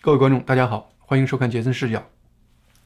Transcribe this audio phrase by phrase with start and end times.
[0.00, 2.08] 各位观众，大家好，欢迎收看杰森视角。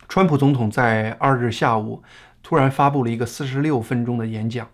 [0.08, 2.02] 川普总统在二日下午
[2.42, 4.66] 突然发布了一个四十六分钟的演讲，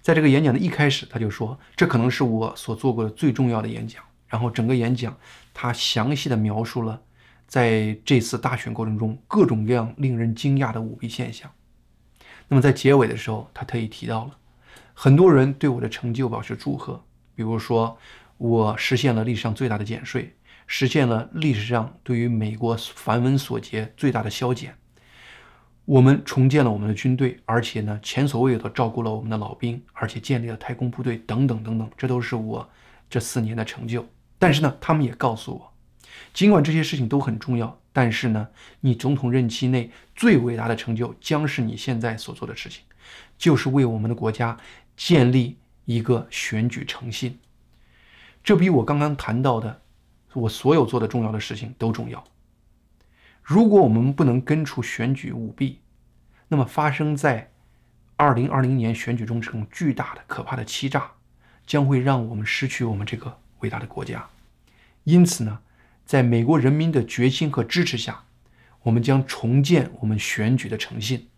[0.00, 4.00] 在这个演讲的一开始，他就说这可能是我所做过的最重要的演讲。
[4.28, 5.18] 然后整个演讲，
[5.52, 7.02] 他详细的描述了
[7.48, 11.50] 在这次大选过程中各种各样令人惊讶的舞弊现象。
[12.46, 14.30] 那么在结尾的时候，他特意提到了
[14.94, 17.04] 很多人对我的成就表示祝贺，
[17.34, 17.98] 比如说
[18.36, 20.36] 我实现了历史上最大的减税。
[20.70, 24.76] 实现了历史上对于美国繁文所结最大的削减。
[25.86, 32.68] 我们重建了我们的军队，而且呢，前所未有的照顾了我们的老兵，而且建立了太空部队等等等等，这都是我
[33.08, 34.06] 这四年的成就。
[34.38, 35.72] 但是呢，他们也告诉我，
[36.34, 38.48] 尽管这些事情都很重要，但是呢，
[38.80, 42.84] 你总统任期内最伟大的成就将是你现在所做的事情，
[43.38, 44.58] 就是为我们的国家
[44.98, 47.38] 建立一个选举诚信。
[48.44, 49.80] 这比我刚刚谈到的。
[50.38, 52.22] 我所有做的重要的事情都重要。
[53.42, 55.80] 如果我们不能根除选举舞弊，
[56.48, 57.50] 那么发生在
[58.16, 61.10] 二零二零年选举中这种巨大的、可怕的欺诈，
[61.66, 64.28] 将会让我们失去我们这个伟大的国家。
[65.04, 65.60] 因此呢，
[66.04, 68.24] 在美国人民的决心和支持下，
[68.82, 71.28] 我们将重建我们选举的诚信，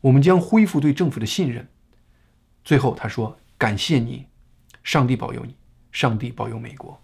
[0.00, 1.68] 我们将恢复对政府的信任。
[2.64, 4.26] 最后他说：“感谢你，
[4.82, 5.56] 上帝保佑你，
[5.92, 6.98] 上帝保佑美国。”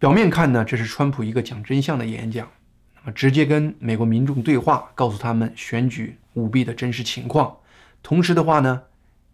[0.00, 2.50] 表面看呢，这是川普一个讲真相的演讲，
[2.94, 7.54] 那么直接跟美国民众对话，告诉他们选举舞弊的真实情况。
[8.02, 8.84] 同时的话呢，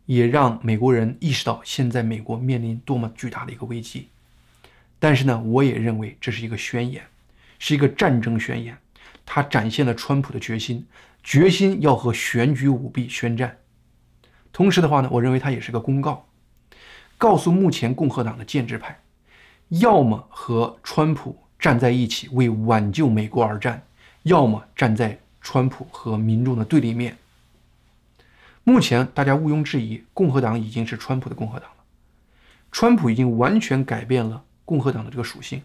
[0.07, 4.09] 也让美国人意识到现在美国面临多么巨大的一个危机。
[4.99, 7.05] 但是呢，我也认为这是一个宣言，
[7.61, 8.77] 是一个战争宣言，
[9.25, 10.85] 它展现了川普的决心，
[11.23, 13.57] 决心要和选举舞弊宣战。
[14.53, 16.27] 同时的话呢，我认为它也是个公告，
[17.17, 18.99] 告诉目前共和党的建制派。
[19.69, 23.83] 要么和川普站在一起为挽救美国而战，
[24.23, 27.17] 要么站在川普和民众的对立面。
[28.63, 31.85] 目前大家毋庸置疑，共和党已经是川普的共和党了。
[32.71, 35.63] 川普已经完全改变了共和党的这个属性。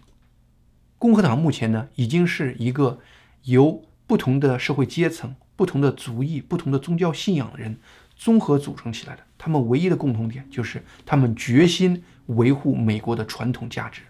[0.98, 3.00] 共和党目前呢，已经是一个
[3.44, 7.78] 由不同的社会阶层、不同的族裔、不同的宗教信仰的人
[8.16, 9.24] 综合组成起来的。
[9.38, 12.04] 他们唯一的共同点就是他们决心。
[12.36, 14.02] 维护美国的传统价值。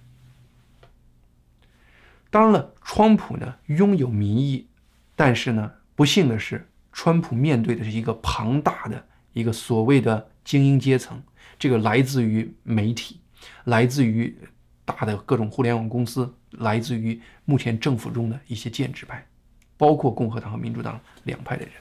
[2.29, 4.67] 当然了，川普呢拥有民意，
[5.15, 11.21] 但是呢，不幸的是，川普面对的是一个庞大的一个所谓的精英阶层，
[11.59, 13.19] 这个来自于媒体，
[13.65, 14.37] 来自于
[14.85, 19.27] 大的各种互联网公司，来自于目前政府中的一些建制派，
[19.75, 21.73] 包括共和党和民主党两派的人，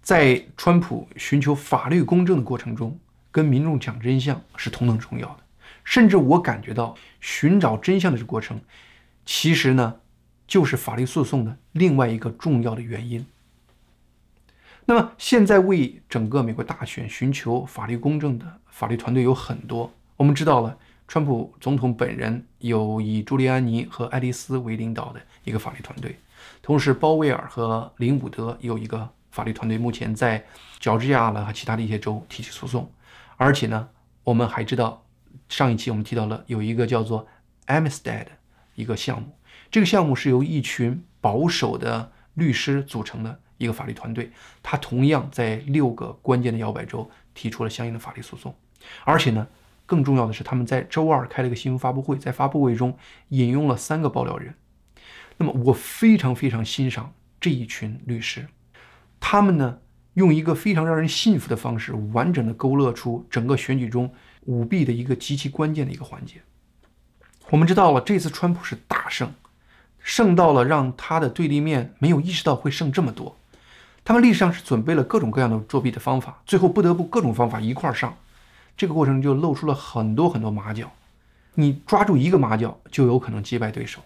[0.00, 2.98] 在川普寻求法律公正的过程中。
[3.32, 5.38] 跟民众讲真相是同等重要的，
[5.82, 8.60] 甚至我感觉到寻找真相的这过程，
[9.24, 9.96] 其实呢，
[10.46, 13.26] 就是法律诉讼的另外一个重要的原因。
[14.84, 20.76] 那么现在为整个美国大选寻求法律公正的法律团队有很多，我们知道了，
[21.08, 26.18] 川普总统本人有以朱利安尼和爱丽丝为领导的一个法律团队，
[26.60, 30.44] 同时鲍威尔和林伍德有一个法律团队，目前在
[30.80, 32.90] 乔治亚了和其他的一些州提起诉讼。
[33.42, 33.88] 而且呢，
[34.22, 35.04] 我们还知道，
[35.48, 37.26] 上一期我们提到了有一个叫做
[37.66, 38.26] Amistad
[38.76, 39.36] 一个项目，
[39.68, 44.30] 这个项目是由一群保守的律师组成的一个法律团队，
[44.62, 48.54] 他同样在六个关键的摇摆州提出了相应的法律诉讼。
[49.02, 49.48] 而且呢，
[49.86, 52.96] 更重要的是，他们在周二开了一个新闻发布会，在发布会中
[53.30, 54.54] 引用了三个爆料人。
[55.38, 58.46] 那么我非常非常欣赏这一群律师，
[59.18, 59.80] 他们呢。
[60.14, 64.12] 用一个非常让人信服的方式，完整的勾勒出整个选举中
[64.42, 66.42] 舞弊的一个极其关键的一个环节。
[67.48, 69.32] 我们知道了，这次川普是大胜，
[69.98, 73.36] 胜到了让他的对立面没有意识到会胜这么多。
[74.04, 78.16] 他们历史上是准备了各种各样的作弊的方法，最后不得不各种方法一块儿上，
[78.76, 80.92] 这个过程就露出了很多很多马脚。
[81.54, 84.00] 你抓住一个马脚，就有可能击败对手。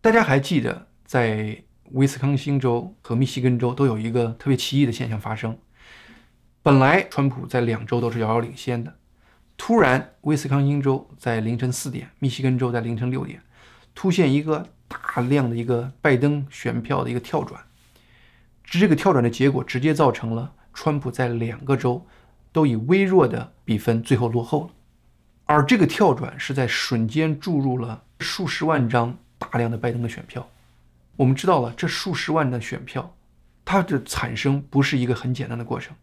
[0.00, 1.62] 大家还记得在？
[1.92, 5.56] 威斯康星州和密西根州都有一个特别奇异的现象发生。
[6.62, 8.94] 本来川普在两州都是遥遥领先的，
[9.56, 13.40] 突然威斯康星州在凌晨四点，密西根州在凌晨六点，
[13.94, 17.62] 出现一个大量的一个拜登选票的一个跳转。
[18.64, 22.04] 这个跳转的结果直接造成了川普在两个州
[22.50, 24.70] 都以微弱的比分最后落后了。
[25.44, 30.48] 而这个跳转是在瞬间注入了数十万张大量的拜登的选票。
[31.16, 33.16] 我们知道了，这数十万的选票，
[33.64, 35.96] 它的产生不是一个很简单的过程，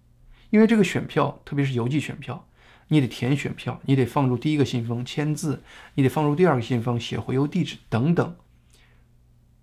[0.50, 2.48] 因为这个选票，特别是邮寄选票，
[2.88, 5.62] 你得填选票，你得放入第一个信封签字，
[5.96, 8.36] 你得放入第二个信封写回邮地址等等。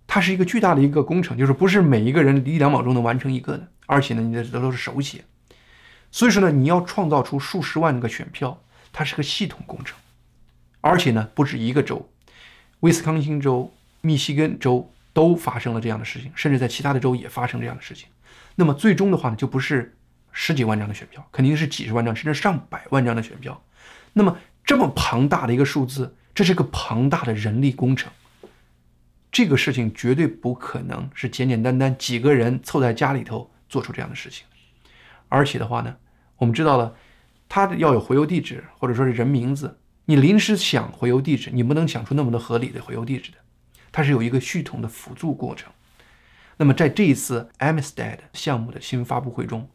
[0.07, 5.25] 它是一个巨大的一个工程，就是不是每一个人一两秒钟能完成一个的，而且呢，你的这都是手写。
[6.11, 8.61] 所以说呢，你要创造出数十万个选票，
[8.93, 9.97] 它是个系统工程，
[10.81, 12.09] 而且呢，不止一个州，
[12.81, 18.09] 威斯康星州、密西根州都发生了这样的事情，甚至在其他的州也发生这样的事情。
[18.57, 19.97] 那么最终的话呢，就不是
[20.33, 23.63] 十几万张的选票，肯定是几十万张，甚至上百万张的选票。
[24.13, 28.13] 那么这么庞大的一个数字，这是个庞大的人力工程。
[29.33, 34.45] 这个事情绝对不可能是简简单单几个人凑在家里头做出这样的事情。
[35.29, 35.97] 而且的话呢，
[36.37, 36.95] 我们知道了，
[37.49, 43.39] 他要有回邮地址或者说是人名字，你临时想回邮地址，你不能想出那么多合理的回邮地址的，
[43.93, 45.73] 它是有一个系统的辅助过程。
[46.57, 49.69] 那么在这一次 Amistad 项目的新闻发布会中，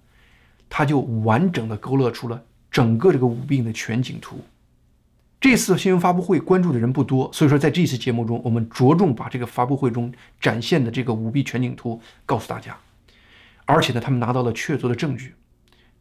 [0.70, 4.46] 他就完整的勾勒出了整个这个舞弊的全景图。
[5.42, 12.78] 这次新闻发布会关注的人不多，所以说在这次节目中，我们着重把这个发布会中展现的这个舞弊全景图告诉大家，
[13.66, 15.36] 而且呢，他们拿到了确凿的证据。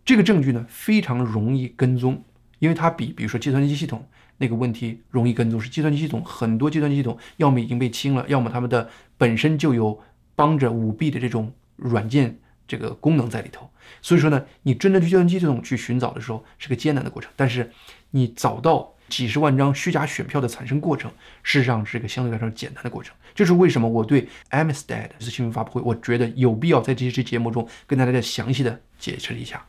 [0.04, 2.22] 这个证据呢非常容易跟踪，
[2.64, 4.08] 因为它比比如说计算机系统
[4.38, 8.88] 那个问题容易跟踪，是计算机系统很多计算机系统要么已经被清了，要么他们的
[9.18, 10.00] 本身就有
[10.34, 13.68] 帮着舞弊的这种软件这个功能在里头。
[14.00, 17.70] 所以说呢，你真的去计算机系统去寻找的时候是个艰难的过程，但是
[18.12, 21.10] 你找到几十万张虚假选票的产生过程，
[21.42, 23.14] 事实上是一个相对来说简单的过程。
[23.34, 29.66] 这是为什么我对 a m s t e a d 这次新闻发布会，我觉得有必要在这期节目中跟大家再详细的解释一下。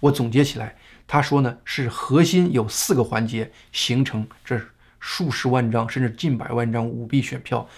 [0.00, 0.74] 我总结起来，
[1.12, 4.58] 他说呢是核心有四个环节形成这
[4.98, 7.68] 数十万张甚至近百万张舞弊选票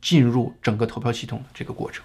[0.00, 2.04] 进入整个投票系统的这个过程。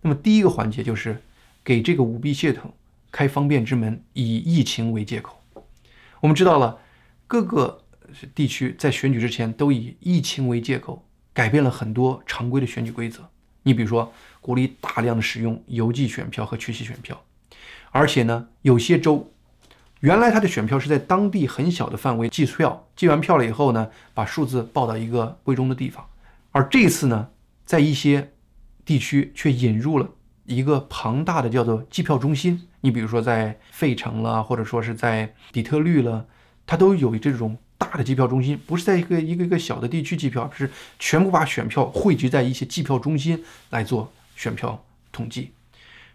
[0.00, 1.22] 那么第一个环节就是
[1.62, 2.74] 给这个舞弊系统
[3.12, 5.40] 开方便之门，以疫情为借口。
[6.18, 6.80] 我们知道了
[7.28, 7.84] 各个
[8.34, 13.30] 地区在选举之前都以疫情为借口改变了很多常规的选举规则。
[13.62, 17.22] 你比如说鼓励大量的使用邮寄选票和缺席选票。
[17.92, 19.32] 而且呢，有些州
[20.00, 26.06] 原来他的选票是在当地很小的范围计票，计完票了以后呢，把数字报到一个归中的地方。
[26.52, 27.28] 而这次呢，
[27.66, 28.32] 在一些
[28.84, 30.08] 地区却引入了
[30.46, 32.66] 一个庞大的叫做计票中心。
[32.80, 36.26] 你比如说在费城了，或者说是在底特律了，
[36.66, 44.82] 它都有这种大的计票中心，不是在一个一个一个小的地区计票，是全部把选票汇集在一些计票中心来做选票
[45.12, 45.50] 统计。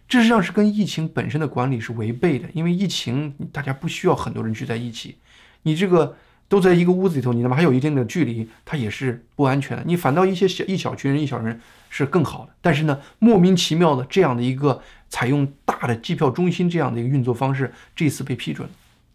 [0.08, 5.16] 这实际上是跟疫情本身的管理是违背的，因为疫情大家不需要很多人聚在一起，
[5.62, 6.16] 你这个
[6.48, 9.82] 都在一个屋子里头，你哪怕还有一定的距离，它也是不安全的。
[9.84, 11.60] 你反倒一些小一小群人一小人
[11.90, 12.54] 是更好的。
[12.60, 18.68] 但是呢，莫名其妙的这样的一个采用大的计票中心这样的一个运作方式，这次被批准，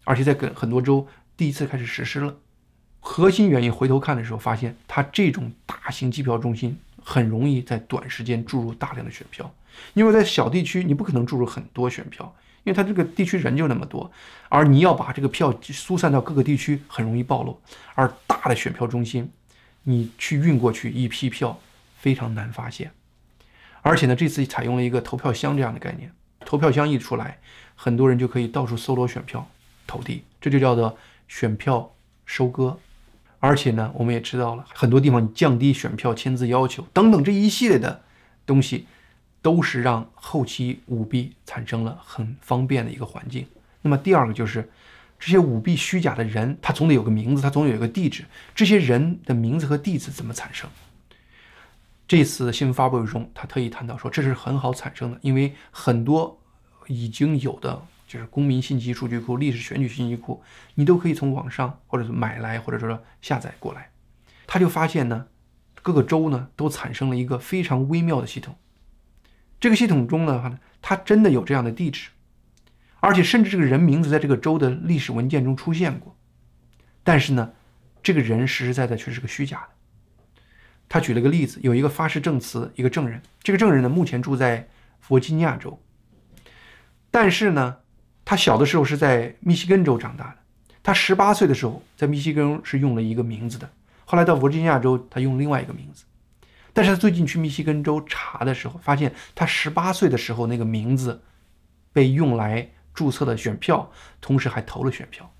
[0.04, 1.06] 而且在跟很多州
[1.38, 2.36] 第一次开始实施了。
[3.00, 9.50] 核心原因回头看的时候，发现它这种大型计票中心很容易在短时间注入大量的选票。
[9.94, 12.34] 因为在小地区，你不可能注入很多选票，
[12.64, 14.10] 因为它这个地区人就那么多，
[14.48, 17.60] 而你要把这个票疏散到各个地区，很容易暴露。
[17.94, 19.30] 而大的选票中心，
[19.84, 21.58] 你去运过去一批票，
[21.98, 22.92] 非常难发现。
[23.82, 26.12] 而且呢，这次采用了一个投票箱这样的概念，
[26.46, 27.38] 投票箱一出来，
[27.74, 29.48] 很多人就可以到处搜罗选票
[29.86, 30.96] 投递，这就叫做
[31.26, 31.92] 选票
[32.24, 32.78] 收割。
[33.40, 38.02] 而且呢，我们也知道了很多地方降低选票签字要求等等这一系列的
[38.46, 38.86] 东西。
[39.42, 43.46] 都是让后期舞弊产生了很方便的一个环境。
[43.82, 44.70] 那么第二个就是
[45.18, 48.24] 这些舞弊虚假的人，他总得有个名字，他总有一个地址。
[48.54, 50.70] 这些人的名字和地址怎么产生？
[52.06, 56.38] 这次新闻发布会中，他特意谈到说，这是很好产生的，因为很多
[56.86, 60.42] 已经有的就是公民信息数据库、历史选举信息库，
[60.74, 63.90] 你都可以从网上或者是买来，或者说下载过来。
[64.46, 65.26] 他就发现呢，
[65.80, 68.54] 各个州呢都产生了一个非常微妙的系统。
[69.62, 72.08] 这个系统中的话呢，它真的有这样的地址，
[72.98, 76.16] 而且甚至这个人名字在这个州的历史文件中出现过，
[77.04, 77.52] 但是呢，
[78.02, 79.68] 这个人实实在在却是个虚假的。
[80.88, 85.80] 他举了个例子，有一个发誓证词，一个证人，这个证人呢目前住在弗吉尼亚州，
[87.12, 87.76] 但是呢，
[88.24, 90.38] 他小的时候是在密西根州长大的，
[90.82, 93.70] 他十八岁的时候在密西根是用了一个名字的，
[94.04, 96.04] 后来到弗吉尼亚州他用另外一个名字。
[96.72, 101.22] 但是他最近去密西根州查的时候，发现他十八岁的时候那个名字
[101.92, 105.32] 被用来注册的选票，同时还投了选票。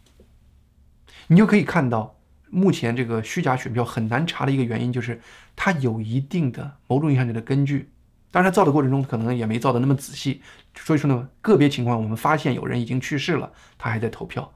[1.29, 2.17] 你就可以看到，
[2.51, 5.21] 目前这个虚假选票很难查的一个原因，就是
[5.57, 7.91] 它有一定的某种意义上的根据。
[8.31, 10.41] 当然，造的过程中可能也没造的那么仔细。
[10.75, 14.51] 所以说呢，个别情况我们发现有人已经去世了，他还在投票。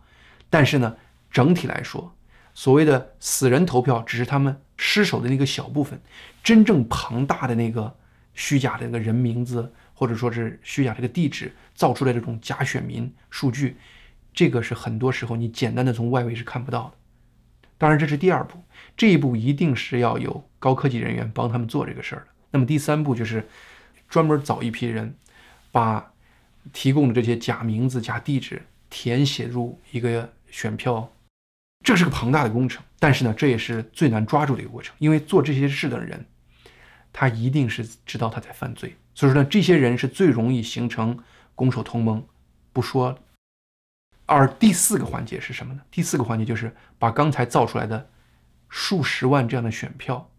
[0.48, 0.96] 但是呢，
[1.30, 2.15] 整体来说，
[2.56, 6.00] 所谓的死人投票只是他们失手的那个小部分，
[6.42, 7.94] 真正庞大的那个
[8.32, 13.76] 虚假的那个人名字，或者说是虚假这个地址造出来这种假选民数据，
[14.32, 16.92] 这个是很多时候你简单的从外围是看不到的。
[17.76, 18.58] 当然，这是第二步，
[18.96, 22.28] 这一步一定是要有高科技人员帮他们做这个事儿的。
[22.52, 23.46] 那么第三步就是
[24.08, 25.14] 专门找一批人，
[25.70, 26.10] 把
[26.72, 31.12] 提供的这些假名字、假地址填写入一个选票。
[31.84, 36.26] 这是个庞大的工程，但是呢，这也是最难抓住的一个过程，因为做这些事的人，
[37.12, 41.18] 他一定是知道他在犯罪，所以说呢，这些人是最容易形成
[41.54, 42.26] 攻守同盟。
[42.72, 43.18] 不说，
[44.26, 45.80] 而第四个环节是什么呢？
[45.90, 48.10] 第四个环节就是把刚才造出来的
[48.68, 50.30] 数十万这样的选票，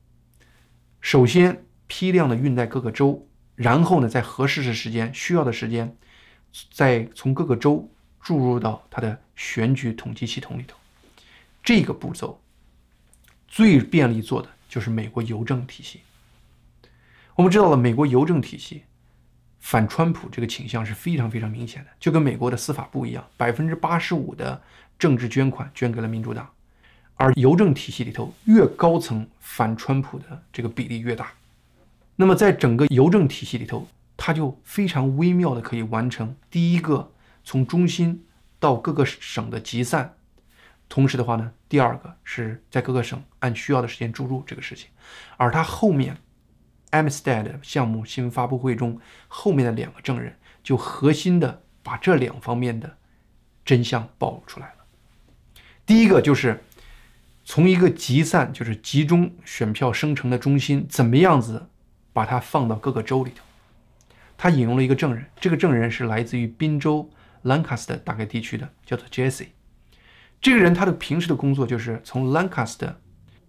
[0.99, 5.97] 首先批量的运在各个州，然后呢，在合适的时间、需要的时间，
[6.71, 7.89] 再从各个州
[8.19, 10.77] 注入到他的选举统计系统里头。
[11.67, 12.41] 这个步骤
[13.45, 15.99] 最便利做的就是美国邮政体系。
[17.35, 18.83] 我们知道了，美国邮政体系
[19.59, 24.61] 反川普这个倾向是非常非常明显的，就跟美国的司法部一样，百分之八十五的
[24.97, 26.49] 政治捐款捐给了民主党，
[27.15, 31.33] 而邮政体系里头越高层反川普的这个比例越大。
[32.15, 37.11] 那么在整个邮政体系里头，它就非常微妙的可以完成第一个
[37.43, 38.23] 从中心
[38.57, 40.13] 到各个省的集散。
[40.89, 44.89] 同时的话呢，第二个是在各个省按需要的时间注入这个事情，
[45.35, 46.17] 而他后面
[46.91, 52.97] a m s t e d 项目新闻发布会中后面的两个证人就核心的把这两方面的
[53.65, 54.73] 真相暴露出来了。
[55.85, 56.63] 第一个就是
[57.43, 61.69] 从一个集散，就是集中选票生成的中心，怎么样子
[62.13, 63.43] 把它放到各个州里头。
[64.37, 67.09] 他引用了一个证人，这个证人是来自于宾州
[67.41, 69.47] 兰卡斯特大概地区的，叫做 Jesse。
[70.39, 72.95] 这个人他的平时的工作就是从 Lancaster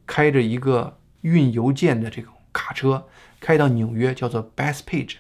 [0.07, 3.07] 开着一个运邮件的这种卡车
[3.41, 5.17] 开到纽约，叫做 b e s t Page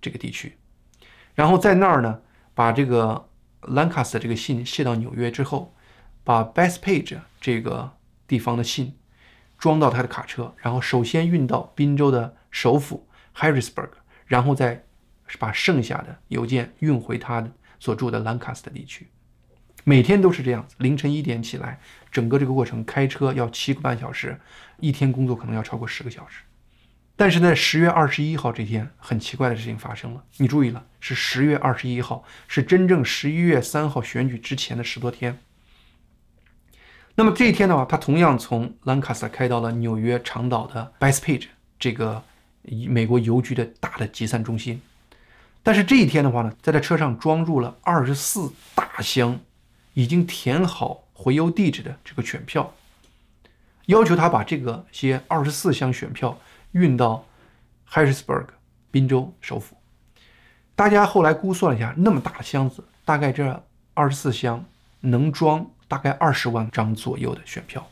[0.00, 0.58] 这个地区，
[1.34, 2.20] 然后在那儿呢，
[2.54, 3.28] 把这个
[3.62, 5.74] Lancaster 这个信卸到纽约之后，
[6.24, 7.92] 把 b e s t Page 这个
[8.26, 8.96] 地方的信
[9.56, 13.90] 装到他的卡车，然后首先运到宾州的首府 Harrisburg，
[14.26, 14.84] 然后再
[15.38, 19.08] 把剩下的邮件运回他的所住的 Lancaster 地区。
[19.88, 21.80] 每天都是这样子，凌晨一点起来，
[22.12, 24.38] 整个这个过程开车要七个半小时，
[24.80, 26.42] 一天工作可能要超过十个小时。
[27.16, 30.22] 但是在十月二十一号这天，很奇怪的事情发生了。
[30.36, 35.38] 你注意了，是十月二十一号，是真正十一月三号选举之前的十多天。
[37.14, 41.46] 那么这一天的话，他同样从兰卡斯特开到了纽约长岛的 b e s t Page
[41.78, 42.22] 这个
[42.90, 44.82] 美国邮局的大的集散中心。
[45.62, 49.40] 但是这一天的话呢，在他车上装入了二十四大箱。
[49.94, 52.74] 已经填好回邮地址的这个选票，
[53.86, 56.38] 要求他把这个些二十四箱选票
[56.72, 57.24] 运到
[57.90, 58.46] Harrisburg
[58.90, 59.76] 宾州首府。
[60.76, 63.64] 大家后来估算了一下，那么大的箱子，大概这
[63.94, 64.64] 二十四箱
[65.00, 67.84] 能装大概二十万张左右的选票。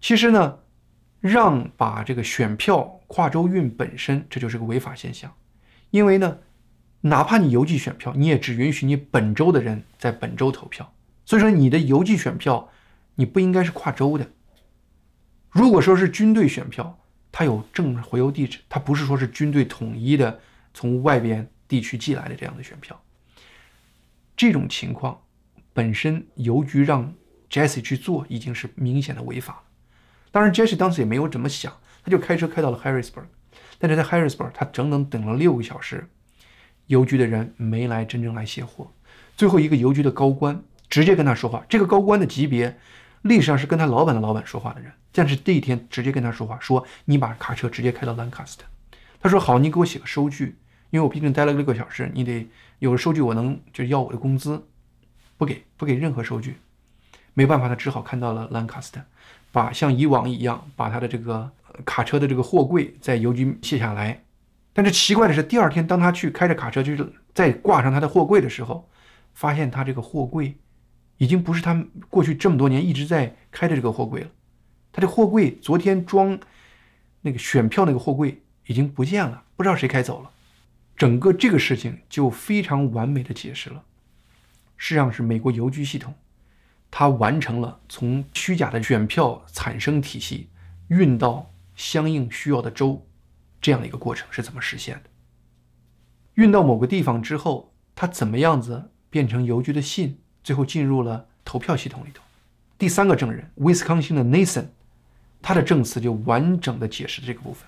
[0.00, 0.58] 其实呢，
[1.20, 5.32] 让把这个选票跨州运本身这就是个违法现象，
[5.90, 6.38] 因为呢。
[7.02, 10.92] 哪怕你邮寄选票，你也只允许你本州的人在本州投票。
[11.24, 12.70] 所以说，你的邮寄选票，
[13.14, 14.30] 你不应该是跨州的。
[15.50, 16.98] 如果说是军队选票，
[17.30, 20.40] 它有正回邮地址，它不是说是军队统一的
[20.74, 23.00] 从外边地区寄来的这样的选票。
[24.36, 25.22] 这种情况
[25.72, 27.14] 本身，邮局让
[27.50, 29.62] Jesse 去做已经是明显的违法了。
[30.30, 33.26] 当然，Jesse 当时也没有怎么想，他就开车开到了 Harrisburg。
[33.78, 36.08] 但是在 Harrisburg，他整整等了六个小时。
[36.88, 38.90] 邮局的人没来真正来卸货，
[39.36, 41.64] 最后一个邮局的高官直接跟他说话。
[41.68, 42.78] 这个高官的级别
[43.22, 48.64] 历史上是跟他老板的老板说话的人，但是这一天直接跟他说话，说你把卡车直接开到兰卡斯特。
[49.20, 50.56] 他说好，你给我写个收据，
[50.90, 52.46] 因为我毕竟待了六个小时，你得
[52.78, 54.66] 有了收据，我能就要我的工资。
[55.36, 56.56] 不给，不给任何收据，
[57.34, 59.00] 没办法，他只好看到了兰卡斯特，
[59.52, 61.50] 把像以往一样把他的这个
[61.84, 64.22] 卡车的这个货柜在邮局卸下来。
[64.78, 68.88] 但是奇怪的是，第二天当他去开着卡车，就是再挂上他的货柜的时候，
[69.34, 70.56] 发现他这个货柜
[71.16, 74.30] 已经不是他过去这么多年一直在开的这个货柜了。
[74.92, 76.38] 他的货柜昨天装
[77.22, 80.30] 那个选票那个货柜已经不见了，不知道谁开走了。
[80.96, 83.82] 整个这个事情就非常完美的解释了，
[84.76, 86.14] 实际上是美国邮局系统，
[86.88, 90.50] 它完成了从虚假的选票产生体系
[90.86, 93.04] 运到相应需要的州。
[93.60, 95.10] 这样的一个过程是怎么实现的？
[96.34, 102.22] 运到某个地方之后，它怎么样子变成邮局的信，最后进入了投票系统里头。
[102.78, 104.66] 第三个证人，威斯康星的 Nathan，
[105.42, 107.66] 他的证词就完整的解释这个部分。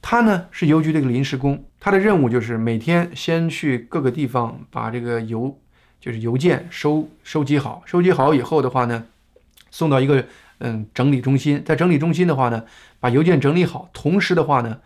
[0.00, 5.58] 他呢是邮局的一个临时工，他的任务就是每天先去各个地方把这个邮，
[6.00, 9.04] 就是邮件收收集好，收集好以后的话呢，
[9.70, 10.24] 送到一个
[10.58, 12.64] 嗯整理中心，在整理中心的话呢，
[13.00, 14.80] 把邮件整理好，同时的话呢，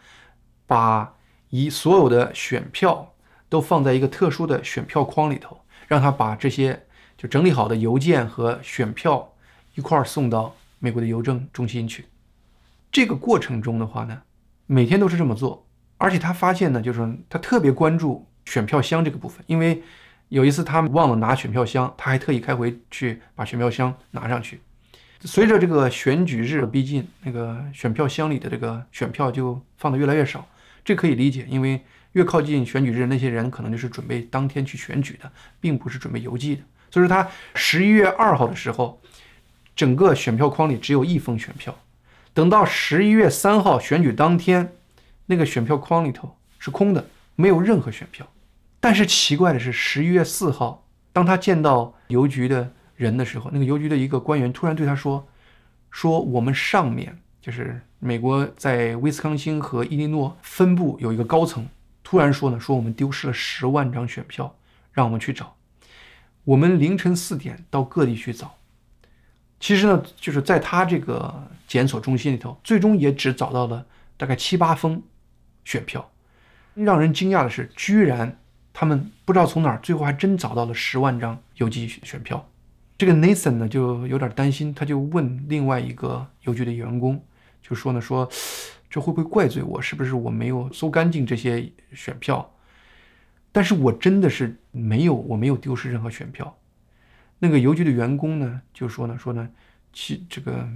[0.66, 1.14] 把
[1.50, 3.14] 一所有的选票
[3.48, 6.84] 都放在一个特殊的选票框里头，让他把这些
[7.16, 9.32] 就整理好的邮件和选票
[9.74, 12.06] 一块儿送到美国的邮政中心去。
[12.90, 14.22] 这个过程中的话呢。
[14.66, 15.66] 每天都是这么做，
[15.98, 19.82] 而且他发现呢，就是他特别关注选票箱这个部分，因为
[20.30, 24.62] 有一次他忘了拿选票箱，他还特意开回去把选票箱拿上去。
[25.20, 30.48] 随着这个选举日的逼近，那个选票箱里的这个选票就放的越来越少，
[30.84, 36.62] 这可以理解，因为越靠近选举日，那些人可能就是准备当天去选举的，并不是准备邮寄的。
[36.90, 39.00] 所以说他十一月二号的时候，
[39.74, 41.76] 整个选票框里只有一封选票。
[42.32, 44.72] 等到十一月三号选举当天，
[45.26, 48.28] 那个选票框里头是空的，没有任何选票。
[48.80, 55.26] 但是奇怪的是，十一月四号，当他见到邮局的人的时候，那个邮局的一个官员突然对他说
[55.90, 61.66] ：“说我们上面就是美国在威斯康星和伊利诺分部有一个高层，
[62.02, 64.54] 突然说呢，说我们丢失了十万张选票，
[64.92, 65.56] 让我们去找。
[66.44, 68.56] 我们凌晨四点到各地去找。”
[69.58, 73.86] 其实呢，就是在他这个检索中心里头，最终也只找到了
[74.18, 75.02] 大概七八封
[75.64, 76.10] 选票。
[76.74, 78.38] 让人惊讶的是，居然
[78.74, 82.46] 他们不知道从哪儿，最后还真找到了十万张邮寄选票。
[82.98, 87.24] 这个 Nathan 呢就有点担心，他就问另外一个邮局的员工，
[87.66, 88.30] 就说呢说，
[88.90, 89.80] 这会不会怪罪我？
[89.80, 92.54] 是不是我没有搜干净这些选票？
[93.50, 96.58] 但是我真的是没有，我没有丢失任何选票。
[97.38, 99.48] 那个邮局的员工呢，就说呢，说呢，
[99.94, 100.68] 其这个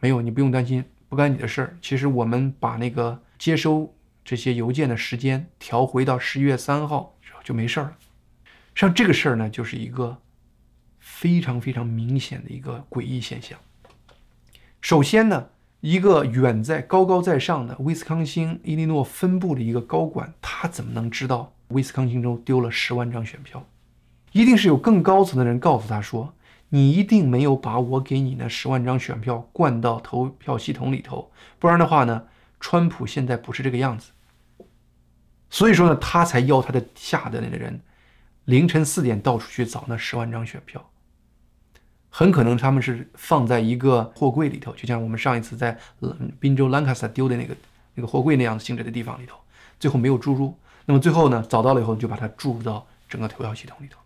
[0.00, 1.78] 没有，你不用担心，不干你的事儿。
[1.80, 7.96] 其实我们把那个接收这些邮件的时间调回到十一月三号，就没事儿了。
[8.74, 10.20] 像这个事儿呢，就是一个
[10.98, 13.58] 非常非常明显的一个诡异现象。
[14.80, 15.48] 首先呢，
[15.84, 23.66] 一个远在高高在上的威斯康星伊利诺分部的一个高管，他怎么能知道威斯康星州丢了十万张选票？
[24.32, 26.32] 一定是有更高层的人告诉他说
[26.70, 34.12] ：“你一定没有把我给你那十万张选票灌到投票系统里头，不然的话呢，川普现在不是这个样子。”
[35.50, 37.78] 所以说呢，他才要他的下的那个人
[38.46, 40.82] 凌晨四点到处去找那十万张选票。
[42.16, 45.76] 很可能他们是放在一个货柜里头，就像我们上一次在
[46.38, 47.56] 宾州兰卡斯丢的那个
[47.96, 49.36] 那个货柜那样的性质的地方里头，
[49.80, 50.56] 最后没有注入。
[50.84, 53.98] 那么最后呢，找到了以后就把它注入到整个投票系统里头。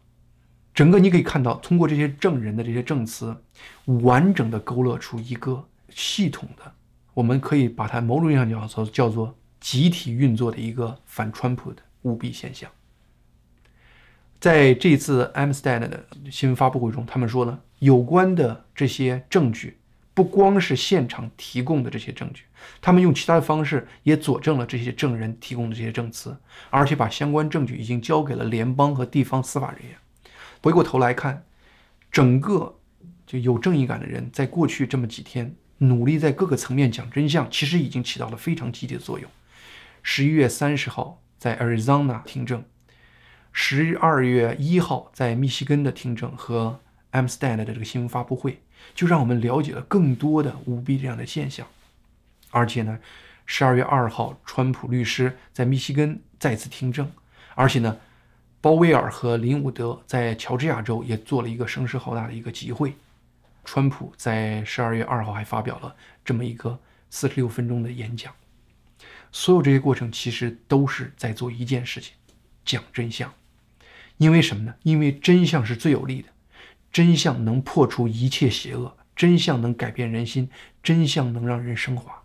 [0.73, 3.37] 整个你可以看到，通过这些证人的这些证词，
[3.85, 6.73] 完整的勾勒出一个系统的，
[7.13, 12.71] 我们可以把它某种意义上讲说叫做集体运作的一个反川普的舞弊现象。
[14.41, 19.79] 在这次 Amstead 的新闻发布会中，他们说呢，有关的这些证据
[20.15, 22.45] 不光是现场提供的这些证据，
[22.81, 26.37] 他们用其他的方式也佐证了这些证人提供的这些证词，
[26.71, 29.97] 而且把相关证据已经交给了联邦和地方司法人员。
[30.63, 31.45] 回过头来看，
[32.11, 32.79] 整个
[33.27, 39.29] 就有正义感的人，在过去这么几天努力在各个层面讲真相，其实已经起到了非常积极的作用。
[40.03, 42.65] 十一月三十号在 Arizona 听证，
[43.61, 46.79] 十二月一号在密西根的听证和
[47.11, 48.63] Amstead 的这个新闻发布会，
[48.95, 51.67] 就让我们了解了更多的舞弊这样的现象。
[52.51, 53.01] 而且呢，
[53.47, 57.11] 十二月二号，川普律师在密西根再次听证，
[57.57, 57.99] 而且呢。
[58.61, 62.93] 鲍威尔和林伍德在乔治亚州也做了一个声势浩大的一个集会。
[63.65, 65.95] 川普在十二月二号还发表了
[66.25, 66.77] 这么一个
[67.09, 68.33] 四十六分钟的演讲。
[69.31, 72.15] 所有这些过程其实都是在做一件事情：
[72.65, 73.33] 讲真相。
[74.19, 74.75] 因为什么呢？
[74.83, 76.29] 因为真相是最有力的，
[76.93, 80.51] 真相能破除一切邪恶，真相能改变人心，
[80.83, 82.23] 真相能让人升华。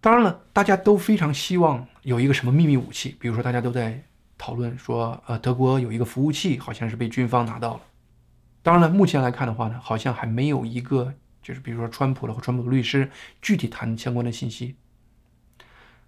[0.00, 4.02] 当然了，大家都非常希望有一个什么秘密武器，比如说大家都在。
[4.36, 7.80] 讨论说，呃，德国有一个服务器，好像是被军方拿到了。
[8.64, 13.08] 当然了，目前来看的话呢，好像还没有一个，就是比如说川普的或川普的律师
[13.40, 14.74] 具体谈相关的信息。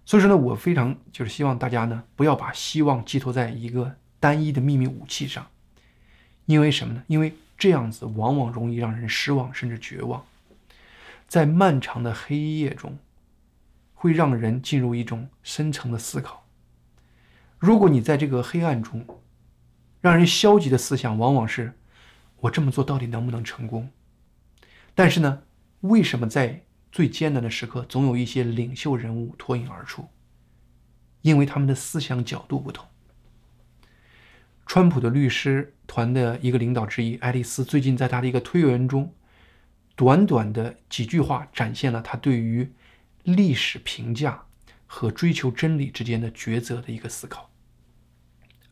[0.05, 5.47] 所以说呢，我非常就是希望大家呢，不要把希望寄托在一个单一的秘密武器上，
[6.45, 7.03] 因为什么呢？
[7.07, 10.25] 因为这样子往往容易让人失望甚至绝望，
[11.27, 12.97] 在漫长的黑夜中，
[13.93, 16.45] 会让人进入一种深层的思考。
[17.59, 19.05] 如果你在这个黑暗中，
[20.01, 21.73] 让人消极的思想往往是：
[22.41, 23.89] 我这么做到底能不能成功？
[24.93, 25.43] 但是呢，
[25.81, 30.07] 为什么在最艰难的时刻，总有一些领袖人物脱颖而出？
[31.23, 32.87] 因为他们的思想角度不同。
[34.67, 39.13] 川普的律师团的一个领导之一爱丽丝，最近在他的一个推文中，
[39.95, 42.69] 短短的几句话，展现了他对于
[43.23, 44.43] 历史评价
[44.85, 47.49] 和追求真理之间的抉择的一个思考。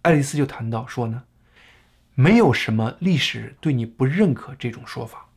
[0.02, 1.24] 爱丽丝就谈到说呢，
[2.14, 5.30] 没有什么历史对你不认可这种说法，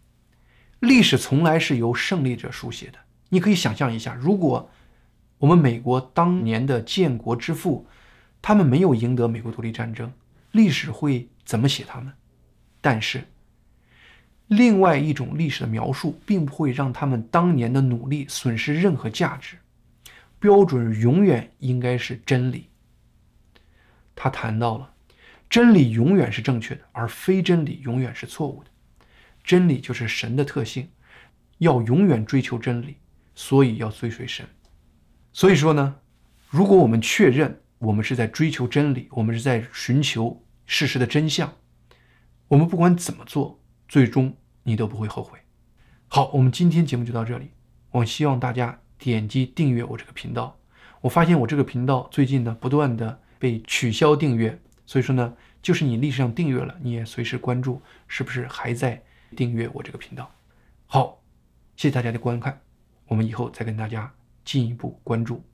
[0.80, 2.98] 历史从来是由胜利者书写的。
[3.28, 4.68] 你可以想象一下，如果
[5.38, 7.86] 我们美国当年的建国之父，
[8.42, 10.12] 他们没有赢得美国独立战争，
[10.52, 12.12] 历史会怎么写他们？
[12.80, 13.26] 但是，
[14.46, 19.56] 另外一种历史的描述并不会让他们当年的努力损失任何价值。
[20.40, 22.68] 标准永远应该是真理。
[24.14, 24.94] 他谈到了，
[25.50, 28.70] 真理永远是正确的，而非真理永远是错误的。
[29.42, 30.88] 真理就是神的特性，
[31.58, 32.96] 要永远追求真理，
[33.34, 34.46] 所以要追随神。
[35.32, 35.96] 所以说呢，
[36.48, 41.54] 如果我们确认我们是在追求真理，我们是在寻求事实的真相，
[42.48, 45.38] 我们不管怎么做，最终你都不会后悔。
[46.08, 47.50] 好，我们今天节目就到这里。
[47.90, 50.58] 我希望大家点击订阅我这个频道。
[51.00, 59.02] 我发现我这个频道最近呢不断的被取消订阅，所以说呢，就是你历史上订阅了，你也随时关注是不是还在
[59.36, 60.30] 订阅我这个频道。
[60.86, 61.22] 好，
[61.76, 62.60] 谢谢大家的观看，
[63.06, 64.12] 我们以后再跟大家。
[64.44, 65.44] 进一步关注。